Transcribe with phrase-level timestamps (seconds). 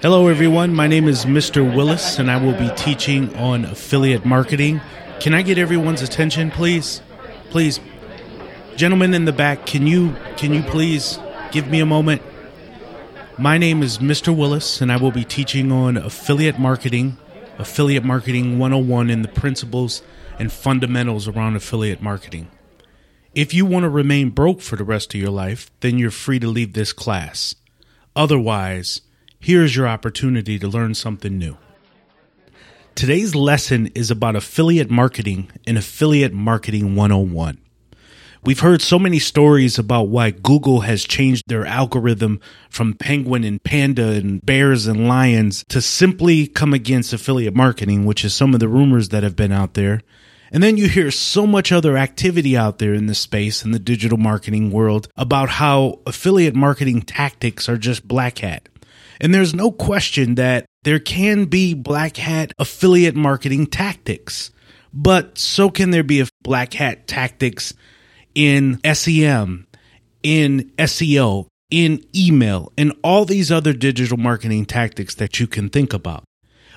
[0.00, 0.74] Hello, everyone.
[0.74, 1.74] My name is Mr.
[1.74, 4.80] Willis, and I will be teaching on affiliate marketing.
[5.18, 7.02] Can I get everyone's attention, please?
[7.50, 7.80] Please,
[8.76, 11.18] gentlemen in the back, can you can you please
[11.50, 12.22] give me a moment?
[13.38, 14.34] My name is Mr.
[14.34, 17.16] Willis, and I will be teaching on affiliate marketing,
[17.58, 20.02] affiliate marketing 101, and the principles
[20.38, 22.48] and fundamentals around affiliate marketing.
[23.34, 26.38] If you want to remain broke for the rest of your life, then you're free
[26.38, 27.56] to leave this class.
[28.14, 29.00] Otherwise,
[29.40, 31.56] here's your opportunity to learn something new.
[32.94, 37.58] Today's lesson is about affiliate marketing and affiliate marketing 101.
[38.44, 43.62] We've heard so many stories about why Google has changed their algorithm from penguin and
[43.62, 48.60] panda and bears and lions to simply come against affiliate marketing, which is some of
[48.60, 50.02] the rumors that have been out there.
[50.50, 53.78] And then you hear so much other activity out there in the space in the
[53.78, 58.68] digital marketing world about how affiliate marketing tactics are just black hat.
[59.20, 64.50] And there's no question that there can be black hat affiliate marketing tactics,
[64.92, 67.74] but so can there be black hat tactics
[68.34, 69.66] in SEM,
[70.22, 75.92] in SEO, in email, and all these other digital marketing tactics that you can think
[75.92, 76.24] about.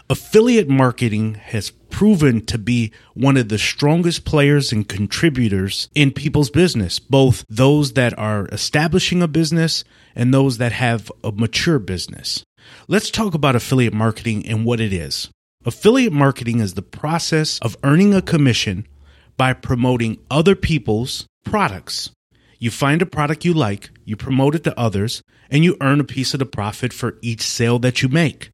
[0.09, 6.50] Affiliate marketing has proven to be one of the strongest players and contributors in people's
[6.50, 9.84] business, both those that are establishing a business
[10.16, 12.44] and those that have a mature business.
[12.88, 15.30] Let's talk about affiliate marketing and what it is.
[15.66, 18.88] Affiliate marketing is the process of earning a commission
[19.38, 22.12] by promoting other people's products.
[22.58, 26.03] You find a product you like, you promote it to others, and you earn a
[26.03, 28.50] piece of the profit for each sale that you make.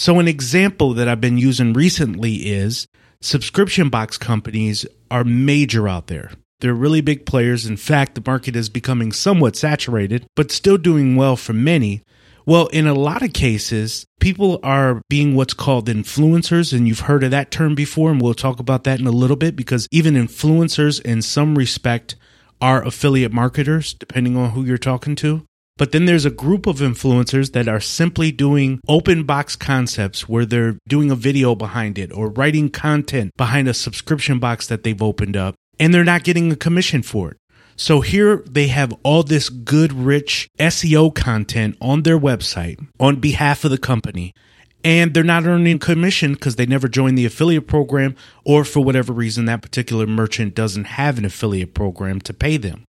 [0.00, 2.86] So, an example that I've been using recently is
[3.20, 6.30] subscription box companies are major out there.
[6.60, 7.66] They're really big players.
[7.66, 12.00] In fact, the market is becoming somewhat saturated, but still doing well for many.
[12.46, 17.22] Well, in a lot of cases, people are being what's called influencers, and you've heard
[17.22, 20.14] of that term before, and we'll talk about that in a little bit because even
[20.14, 22.16] influencers, in some respect,
[22.58, 25.46] are affiliate marketers, depending on who you're talking to.
[25.80, 30.44] But then there's a group of influencers that are simply doing open box concepts where
[30.44, 35.00] they're doing a video behind it or writing content behind a subscription box that they've
[35.00, 37.38] opened up and they're not getting a commission for it.
[37.76, 43.64] So here they have all this good, rich SEO content on their website on behalf
[43.64, 44.34] of the company.
[44.84, 49.14] And they're not earning commission because they never joined the affiliate program, or for whatever
[49.14, 52.84] reason, that particular merchant doesn't have an affiliate program to pay them.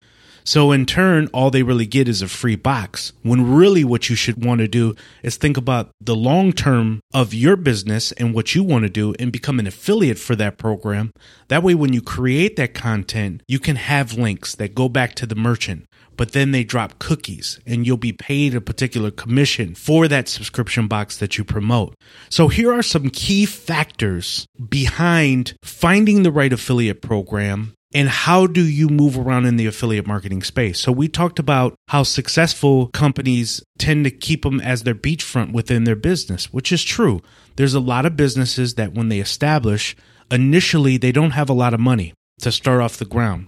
[0.47, 3.11] So in turn, all they really get is a free box.
[3.21, 7.33] When really what you should want to do is think about the long term of
[7.33, 11.11] your business and what you want to do and become an affiliate for that program.
[11.49, 15.25] That way, when you create that content, you can have links that go back to
[15.25, 15.85] the merchant
[16.17, 20.87] but then they drop cookies and you'll be paid a particular commission for that subscription
[20.87, 21.93] box that you promote.
[22.29, 28.65] So here are some key factors behind finding the right affiliate program and how do
[28.65, 30.79] you move around in the affiliate marketing space?
[30.79, 35.85] So we talked about how successful companies tend to keep them as their beachfront within
[35.85, 37.21] their business, which is true.
[37.55, 39.95] There's a lot of businesses that when they establish,
[40.29, 43.47] initially they don't have a lot of money to start off the ground.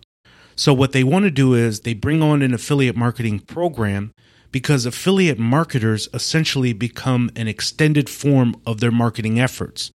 [0.56, 4.12] So what they want to do is they bring on an affiliate marketing program
[4.52, 9.92] because affiliate marketers essentially become an extended form of their marketing efforts.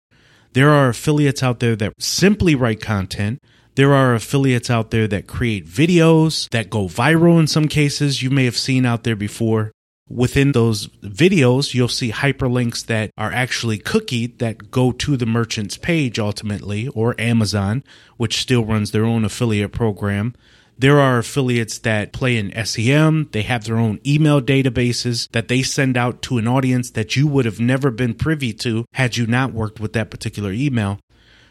[0.52, 3.38] There are affiliates out there that simply write content
[3.74, 8.22] there are affiliates out there that create videos that go viral in some cases.
[8.22, 9.72] You may have seen out there before.
[10.08, 15.78] Within those videos, you'll see hyperlinks that are actually cookied that go to the merchant's
[15.78, 17.84] page ultimately, or Amazon,
[18.16, 20.34] which still runs their own affiliate program.
[20.76, 23.28] There are affiliates that play in SEM.
[23.32, 27.28] They have their own email databases that they send out to an audience that you
[27.28, 30.98] would have never been privy to had you not worked with that particular email.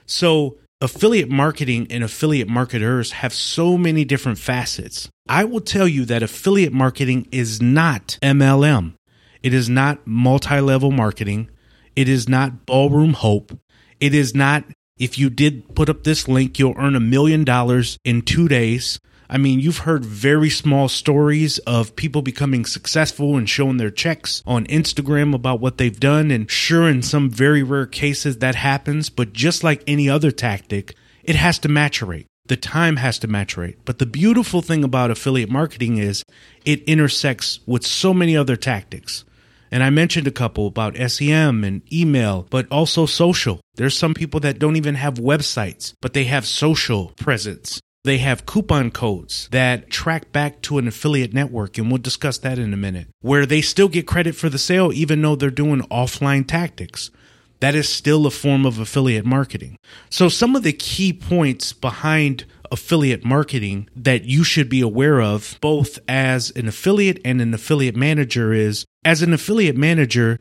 [0.06, 5.10] So affiliate marketing and affiliate marketers have so many different facets.
[5.28, 8.96] I will tell you that affiliate marketing is not MLM.
[9.44, 11.50] It is not multi level marketing.
[11.96, 13.58] It is not ballroom hope.
[14.00, 14.64] It is not,
[14.98, 19.00] if you did put up this link, you'll earn a million dollars in two days.
[19.32, 24.42] I mean, you've heard very small stories of people becoming successful and showing their checks
[24.48, 26.32] on Instagram about what they've done.
[26.32, 30.96] And sure, in some very rare cases that happens, but just like any other tactic,
[31.24, 32.26] it has to maturate.
[32.48, 33.76] The time has to maturate.
[33.86, 36.24] But the beautiful thing about affiliate marketing is
[36.66, 39.26] it intersects with so many other tactics.
[39.72, 43.62] And I mentioned a couple about SEM and email, but also social.
[43.76, 47.80] There's some people that don't even have websites, but they have social presence.
[48.06, 52.58] They have coupon codes that track back to an affiliate network, and we'll discuss that
[52.58, 55.82] in a minute, where they still get credit for the sale even though they're doing
[55.92, 57.12] offline tactics.
[57.60, 59.78] That is still a form of affiliate marketing.
[60.10, 65.58] So, some of the key points behind affiliate marketing that you should be aware of,
[65.60, 70.40] both as an affiliate and an affiliate manager, is as an affiliate manager,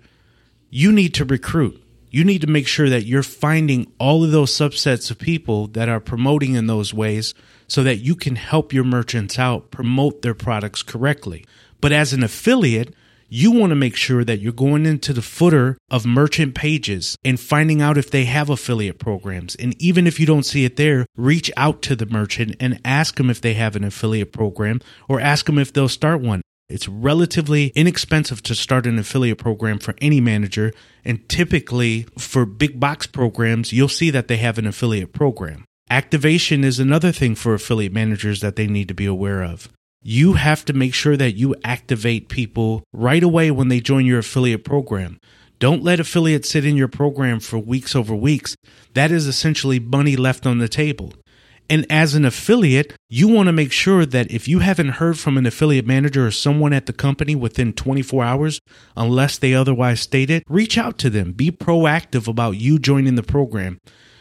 [0.70, 4.52] you need to recruit you need to make sure that you're finding all of those
[4.52, 7.34] subsets of people that are promoting in those ways
[7.66, 11.44] so that you can help your merchants out promote their products correctly.
[11.80, 12.94] But as an affiliate,
[13.28, 17.38] you want to make sure that you're going into the footer of merchant pages and
[17.38, 19.54] finding out if they have affiliate programs.
[19.56, 23.16] And even if you don't see it there, reach out to the merchant and ask
[23.16, 26.40] them if they have an affiliate program or ask them if they'll start one.
[26.68, 30.74] It's relatively inexpensive to start an affiliate program for any manager.
[31.02, 35.64] And typically, for big box programs, you'll see that they have an affiliate program.
[35.88, 39.70] Activation is another thing for affiliate managers that they need to be aware of.
[40.02, 44.18] You have to make sure that you activate people right away when they join your
[44.18, 45.18] affiliate program.
[45.58, 48.54] Don't let affiliates sit in your program for weeks over weeks.
[48.92, 51.14] That is essentially money left on the table.
[51.70, 55.36] And as an affiliate, you want to make sure that if you haven't heard from
[55.36, 58.60] an affiliate manager or someone at the company within 24 hours,
[58.96, 61.32] unless they otherwise state it, reach out to them.
[61.32, 63.78] Be proactive about you joining the program.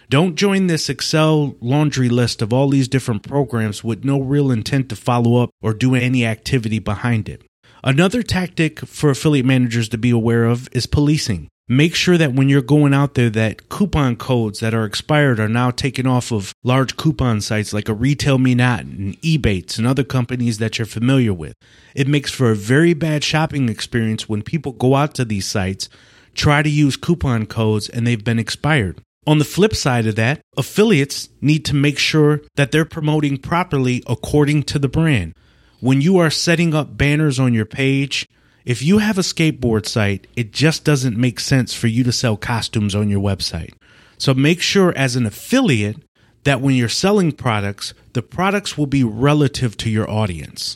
[0.09, 4.89] Don't join this Excel laundry list of all these different programs with no real intent
[4.89, 7.43] to follow up or do any activity behind it.
[7.83, 11.47] Another tactic for affiliate managers to be aware of is policing.
[11.69, 15.49] Make sure that when you're going out there that coupon codes that are expired are
[15.49, 19.85] now taken off of large coupon sites like a Retail Me Not and Ebates and
[19.85, 21.55] other companies that you're familiar with.
[21.93, 25.89] It makes for a very bad shopping experience when people go out to these sites,
[26.33, 29.01] try to use coupon codes and they've been expired.
[29.25, 34.01] On the flip side of that, affiliates need to make sure that they're promoting properly
[34.07, 35.33] according to the brand.
[35.81, 38.25] When you are setting up banners on your page,
[38.67, 42.35] if you have a skateboard site, it just doesn't make sense for you to sell
[42.35, 43.73] costumes on your website.
[44.17, 46.03] So make sure as an affiliate
[46.43, 50.75] that when you're selling products, the products will be relative to your audience.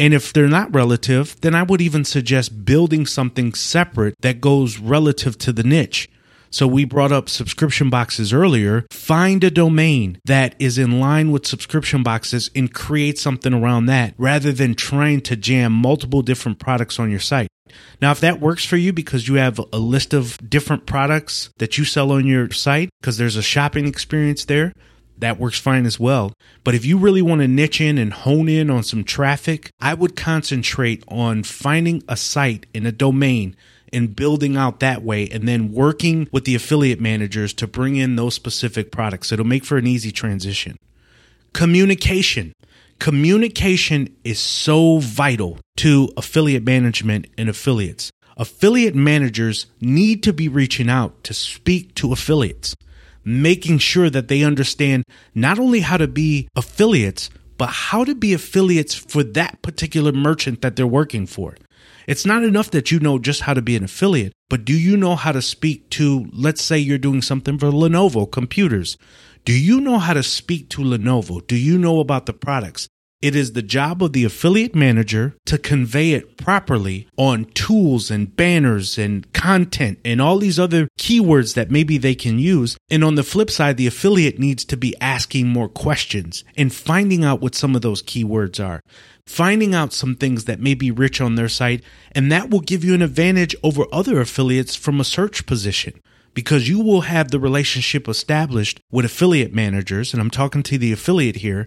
[0.00, 4.78] And if they're not relative, then I would even suggest building something separate that goes
[4.78, 6.08] relative to the niche.
[6.50, 8.86] So we brought up subscription boxes earlier.
[8.90, 14.14] Find a domain that is in line with subscription boxes and create something around that
[14.16, 17.48] rather than trying to jam multiple different products on your site.
[18.00, 21.76] Now, if that works for you because you have a list of different products that
[21.76, 24.72] you sell on your site because there's a shopping experience there,
[25.18, 26.32] that works fine as well.
[26.64, 29.94] But if you really want to niche in and hone in on some traffic, I
[29.94, 33.56] would concentrate on finding a site in a domain
[33.92, 38.16] and building out that way and then working with the affiliate managers to bring in
[38.16, 39.32] those specific products.
[39.32, 40.76] It'll make for an easy transition.
[41.52, 42.52] Communication.
[42.98, 48.10] Communication is so vital to affiliate management and affiliates.
[48.36, 52.74] Affiliate managers need to be reaching out to speak to affiliates,
[53.24, 55.04] making sure that they understand
[55.34, 60.62] not only how to be affiliates, but how to be affiliates for that particular merchant
[60.62, 61.56] that they're working for.
[62.08, 64.96] It's not enough that you know just how to be an affiliate, but do you
[64.96, 68.96] know how to speak to, let's say you're doing something for Lenovo computers.
[69.44, 71.46] Do you know how to speak to Lenovo?
[71.46, 72.88] Do you know about the products?
[73.20, 78.34] It is the job of the affiliate manager to convey it properly on tools and
[78.36, 82.76] banners and content and all these other keywords that maybe they can use.
[82.88, 87.24] And on the flip side, the affiliate needs to be asking more questions and finding
[87.24, 88.80] out what some of those keywords are
[89.26, 91.82] finding out some things that may be rich on their site,
[92.12, 95.92] and that will give you an advantage over other affiliates from a search position
[96.32, 100.92] because you will have the relationship established with affiliate managers, and I'm talking to the
[100.92, 101.66] affiliate here,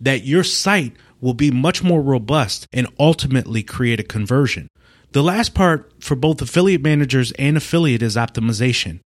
[0.00, 4.68] that your site will be much more robust and ultimately create a conversion.
[5.12, 9.00] The last part for both affiliate managers and affiliate is optimization.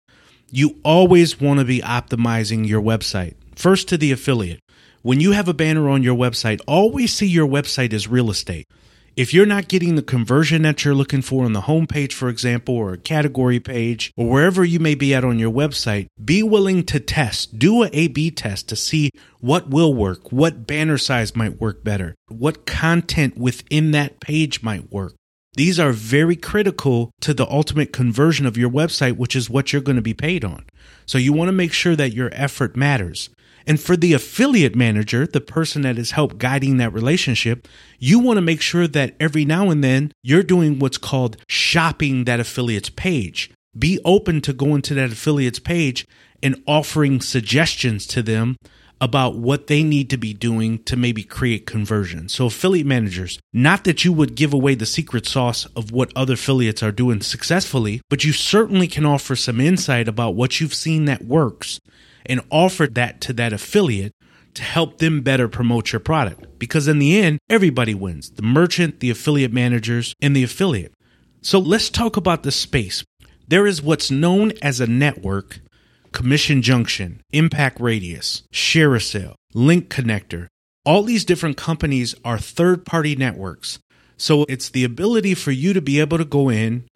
[0.50, 3.34] You always want to be optimizing your website.
[3.56, 4.60] First to the affiliate
[5.04, 8.66] when you have a banner on your website, always see your website as real estate.
[9.16, 12.74] If you're not getting the conversion that you're looking for on the homepage, for example,
[12.74, 16.82] or a category page, or wherever you may be at on your website, be willing
[16.86, 17.56] to test.
[17.56, 21.84] Do a A B test to see what will work, what banner size might work
[21.84, 25.14] better, what content within that page might work.
[25.56, 29.80] These are very critical to the ultimate conversion of your website, which is what you're
[29.80, 30.64] going to be paid on.
[31.06, 33.30] So you want to make sure that your effort matters.
[33.66, 37.66] And for the affiliate manager, the person that is help guiding that relationship,
[37.98, 42.24] you want to make sure that every now and then you're doing what's called shopping
[42.24, 43.50] that affiliate's page.
[43.76, 46.06] Be open to going to that affiliate's page
[46.42, 48.56] and offering suggestions to them
[49.00, 52.28] about what they need to be doing to maybe create conversion.
[52.28, 56.34] So, affiliate managers, not that you would give away the secret sauce of what other
[56.34, 61.06] affiliates are doing successfully, but you certainly can offer some insight about what you've seen
[61.06, 61.80] that works
[62.26, 64.12] and offer that to that affiliate
[64.54, 66.58] to help them better promote your product.
[66.58, 70.94] Because in the end, everybody wins the merchant, the affiliate managers, and the affiliate.
[71.42, 73.04] So let's talk about the space.
[73.48, 75.60] There is what's known as a network
[76.12, 80.46] Commission Junction, Impact Radius, ShareASale, Link Connector.
[80.86, 83.80] All these different companies are third party networks.
[84.16, 86.86] So it's the ability for you to be able to go in,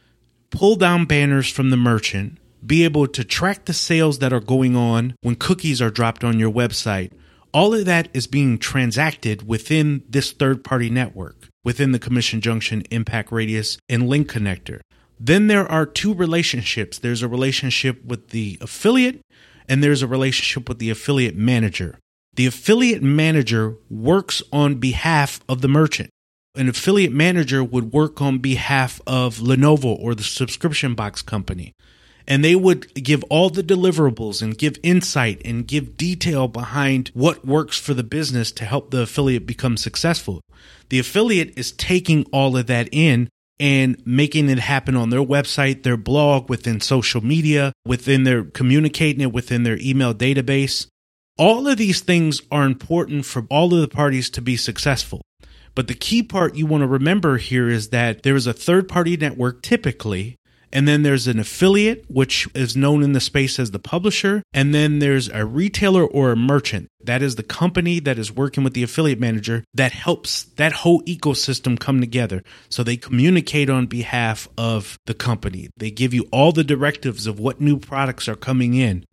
[0.50, 4.76] pull down banners from the merchant, be able to track the sales that are going
[4.76, 7.12] on when cookies are dropped on your website.
[7.52, 12.82] All of that is being transacted within this third party network, within the Commission Junction,
[12.90, 14.80] Impact Radius, and Link Connector.
[15.18, 19.20] Then there are two relationships there's a relationship with the affiliate,
[19.68, 21.98] and there's a relationship with the affiliate manager.
[22.34, 26.10] The affiliate manager works on behalf of the merchant.
[26.54, 31.72] An affiliate manager would work on behalf of Lenovo or the subscription box company.
[32.28, 37.46] And they would give all the deliverables and give insight and give detail behind what
[37.46, 40.42] works for the business to help the affiliate become successful.
[40.90, 45.82] The affiliate is taking all of that in and making it happen on their website,
[45.82, 50.86] their blog, within social media, within their communicating it within their email database.
[51.38, 55.22] All of these things are important for all of the parties to be successful.
[55.74, 58.86] But the key part you want to remember here is that there is a third
[58.86, 60.36] party network typically
[60.72, 64.42] and then there's an affiliate, which is known in the space as the publisher.
[64.52, 66.88] And then there's a retailer or a merchant.
[67.02, 71.02] That is the company that is working with the affiliate manager that helps that whole
[71.02, 72.42] ecosystem come together.
[72.68, 75.70] So they communicate on behalf of the company.
[75.76, 79.04] They give you all the directives of what new products are coming in.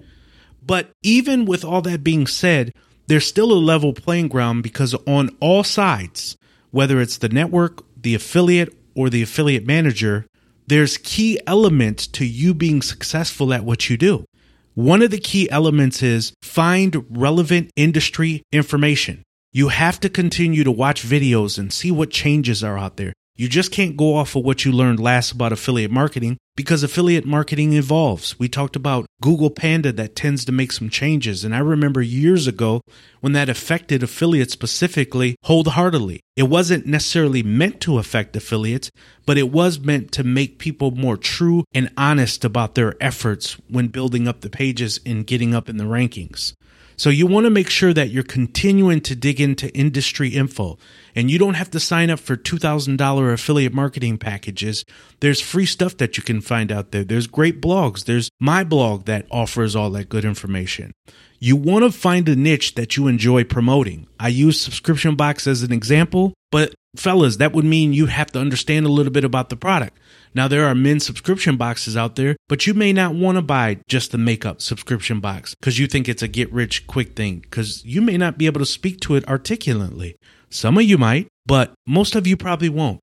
[0.62, 2.74] But even with all that being said,
[3.08, 6.36] there's still a level playing ground because on all sides,
[6.72, 10.26] whether it's the network, the affiliate, or the affiliate manager,
[10.68, 14.26] there's key elements to you being successful at what you do.
[14.74, 19.24] One of the key elements is find relevant industry information.
[19.54, 23.14] You have to continue to watch videos and see what changes are out there.
[23.38, 27.26] You just can't go off of what you learned last about affiliate marketing because affiliate
[27.26, 28.40] marketing evolves.
[28.40, 31.44] We talked about Google Panda that tends to make some changes.
[31.44, 32.80] And I remember years ago
[33.20, 36.22] when that affected affiliates specifically wholeheartedly.
[36.38, 38.90] It wasn't necessarily meant to affect affiliates,
[39.26, 43.88] but it was meant to make people more true and honest about their efforts when
[43.88, 46.54] building up the pages and getting up in the rankings.
[46.98, 50.78] So you want to make sure that you're continuing to dig into industry info
[51.16, 54.86] and you don't have to sign up for $2,000 affiliate marketing packages.
[55.20, 57.04] There's free stuff that you can find out there.
[57.04, 58.06] There's great blogs.
[58.06, 60.94] There's my blog that offers all that good information.
[61.40, 64.08] You want to find a niche that you enjoy promoting.
[64.20, 68.40] I use subscription box as an example, but fellas, that would mean you have to
[68.40, 69.98] understand a little bit about the product.
[70.36, 73.80] Now, there are men's subscription boxes out there, but you may not want to buy
[73.88, 77.86] just the makeup subscription box because you think it's a get rich quick thing because
[77.86, 80.18] you may not be able to speak to it articulately.
[80.50, 83.00] Some of you might, but most of you probably won't.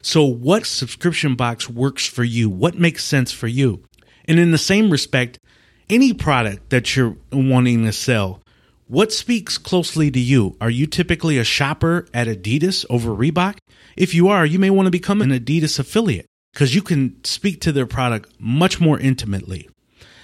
[0.00, 2.48] So, what subscription box works for you?
[2.48, 3.82] What makes sense for you?
[4.26, 5.40] And in the same respect,
[5.90, 8.42] any product that you're wanting to sell,
[8.86, 10.56] what speaks closely to you?
[10.60, 13.56] Are you typically a shopper at Adidas over Reebok?
[13.96, 17.60] If you are, you may want to become an Adidas affiliate because you can speak
[17.60, 19.68] to their product much more intimately.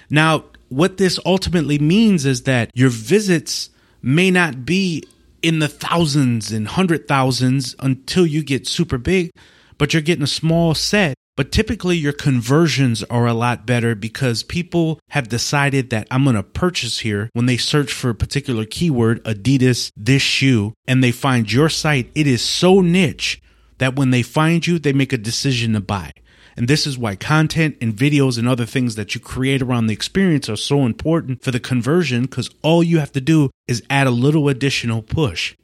[0.09, 3.69] Now, what this ultimately means is that your visits
[4.01, 5.03] may not be
[5.43, 9.29] in the thousands and hundred thousands until you get super big,
[9.77, 11.13] but you're getting a small set.
[11.37, 16.35] But typically, your conversions are a lot better because people have decided that I'm going
[16.35, 21.11] to purchase here when they search for a particular keyword, Adidas, this shoe, and they
[21.11, 22.09] find your site.
[22.15, 23.39] It is so niche
[23.77, 26.11] that when they find you, they make a decision to buy.
[26.55, 29.93] And this is why content and videos and other things that you create around the
[29.93, 34.07] experience are so important for the conversion because all you have to do is add
[34.07, 35.55] a little additional push.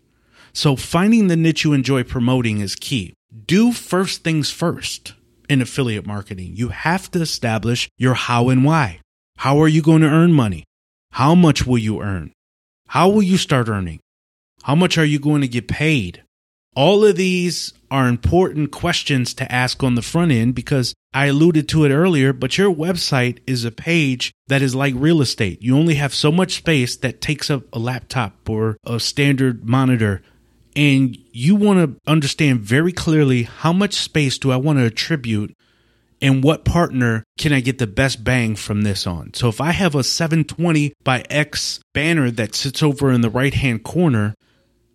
[0.53, 3.13] So finding the niche you enjoy promoting is key.
[3.45, 5.13] Do first things first
[5.47, 6.53] in affiliate marketing.
[6.55, 9.01] You have to establish your how and why.
[9.37, 10.65] How are you going to earn money?
[11.11, 12.33] How much will you earn?
[12.87, 13.99] How will you start earning?
[14.63, 16.23] How much are you going to get paid?
[16.79, 21.67] All of these are important questions to ask on the front end because I alluded
[21.67, 25.61] to it earlier, but your website is a page that is like real estate.
[25.61, 30.21] You only have so much space that takes up a laptop or a standard monitor.
[30.73, 35.53] And you want to understand very clearly how much space do I want to attribute
[36.21, 39.33] and what partner can I get the best bang from this on?
[39.33, 43.53] So if I have a 720 by X banner that sits over in the right
[43.53, 44.35] hand corner,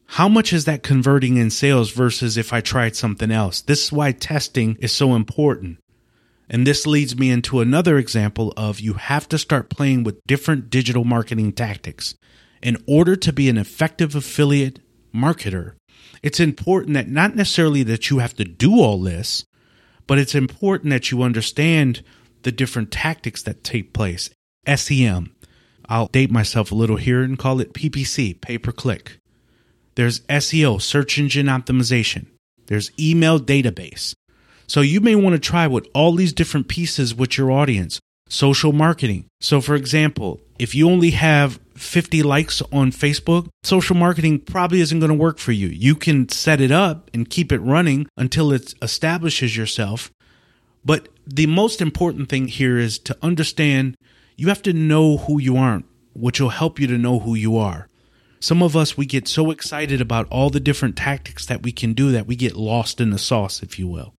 [0.07, 3.61] how much is that converting in sales versus if I tried something else?
[3.61, 5.79] This is why testing is so important.
[6.49, 10.71] And this leads me into another example of you have to start playing with different
[10.71, 12.15] digital marketing tactics.
[12.63, 14.81] In order to be an effective affiliate
[15.15, 15.75] marketer,
[16.23, 19.45] it's important that not necessarily that you have to do all this,
[20.07, 22.03] but it's important that you understand
[22.43, 24.31] the different tactics that take place.
[24.67, 25.35] SEM.
[25.87, 29.19] I'll date myself a little here and call it PPC, pay per click.
[29.95, 32.27] There's SEO, search engine optimization.
[32.67, 34.15] There's email database.
[34.67, 38.01] So you may want to try with all these different pieces with your audience.
[38.29, 39.27] Social marketing.
[39.41, 44.99] So for example, if you only have 50 likes on Facebook, social marketing probably isn't
[44.99, 45.69] going to work for you.
[45.69, 50.11] You can set it up and keep it running until it establishes yourself.
[50.85, 53.97] But the most important thing here is to understand
[54.37, 57.57] you have to know who you aren't, which will help you to know who you
[57.57, 57.89] are.
[58.45, 61.95] Some of us, we get so excited about all the different tactics that we can
[61.95, 64.13] do that we get lost in the sauce, if you will.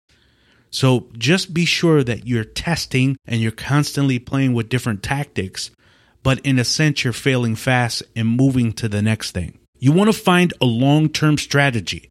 [0.71, 5.69] So just be sure that you're testing and you're constantly playing with different tactics,
[6.23, 9.59] but in a sense, you're failing fast and moving to the next thing.
[9.77, 12.09] You want to find a long term strategy.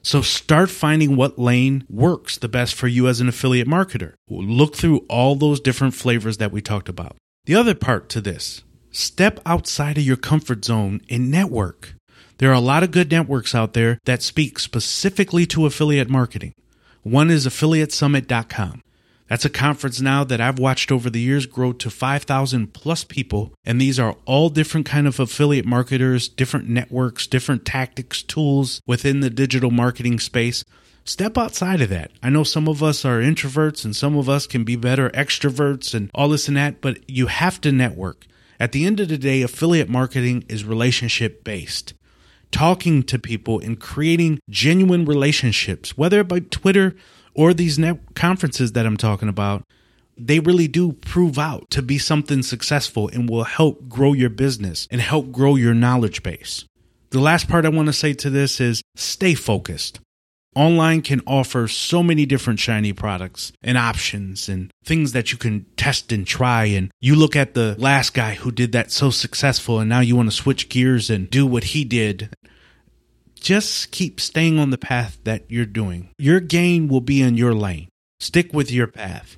[0.00, 4.14] So start finding what lane works the best for you as an affiliate marketer.
[4.30, 7.18] Look through all those different flavors that we talked about.
[7.44, 11.94] The other part to this step outside of your comfort zone and network.
[12.38, 16.54] There are a lot of good networks out there that speak specifically to affiliate marketing.
[17.02, 18.82] One is affiliatesummit.com.
[19.28, 23.52] That's a conference now that I've watched over the years grow to 5,000 plus people.
[23.64, 29.20] And these are all different kind of affiliate marketers, different networks, different tactics, tools within
[29.20, 30.64] the digital marketing space.
[31.04, 32.10] Step outside of that.
[32.22, 35.94] I know some of us are introverts and some of us can be better extroverts
[35.94, 38.26] and all this and that, but you have to network.
[38.60, 41.94] At the end of the day, affiliate marketing is relationship based
[42.50, 46.94] talking to people and creating genuine relationships, whether by Twitter
[47.32, 49.62] or these net conferences that I'm talking about,
[50.18, 54.86] they really do prove out to be something successful and will help grow your business
[54.90, 56.64] and help grow your knowledge base.
[57.10, 60.00] The last part I want to say to this is stay focused.
[60.56, 65.64] Online can offer so many different shiny products and options and things that you can
[65.76, 66.64] test and try.
[66.64, 70.16] And you look at the last guy who did that so successful, and now you
[70.16, 72.34] want to switch gears and do what he did.
[73.36, 76.10] Just keep staying on the path that you're doing.
[76.18, 77.88] Your gain will be in your lane.
[78.18, 79.36] Stick with your path.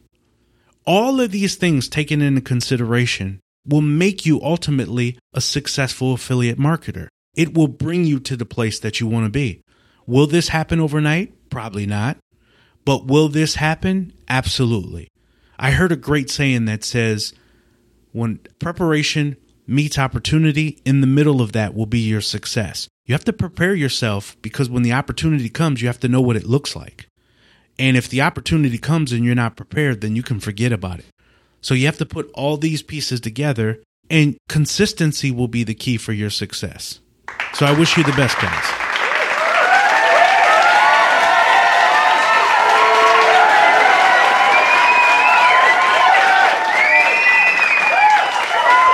[0.86, 7.08] All of these things taken into consideration will make you ultimately a successful affiliate marketer.
[7.36, 9.60] It will bring you to the place that you want to be.
[10.06, 11.32] Will this happen overnight?
[11.50, 12.18] Probably not.
[12.84, 14.12] But will this happen?
[14.28, 15.08] Absolutely.
[15.58, 17.32] I heard a great saying that says,
[18.12, 19.36] when preparation
[19.66, 22.88] meets opportunity, in the middle of that will be your success.
[23.06, 26.36] You have to prepare yourself because when the opportunity comes, you have to know what
[26.36, 27.06] it looks like.
[27.78, 31.06] And if the opportunity comes and you're not prepared, then you can forget about it.
[31.60, 35.96] So you have to put all these pieces together, and consistency will be the key
[35.96, 37.00] for your success.
[37.54, 38.81] So I wish you the best, guys.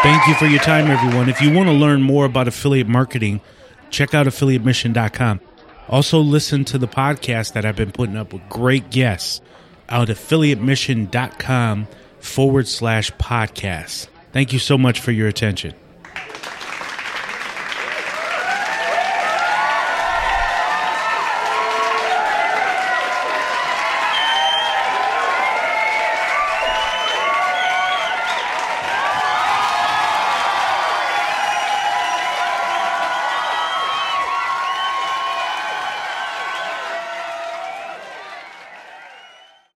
[0.09, 1.29] Thank you for your time, everyone.
[1.29, 3.43] If you want to learn more about affiliate marketing,
[3.91, 5.39] check out affiliatemission.com.
[5.87, 9.43] Also, listen to the podcast that I've been putting up with great guests
[9.91, 11.89] out affiliatemission.com
[12.21, 14.09] forward slash podcast.
[14.33, 15.75] Thank you so much for your attention.